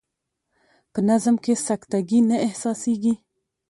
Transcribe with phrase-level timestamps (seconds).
[0.91, 3.13] په نظم کې سکته ګي نه احساسیږي.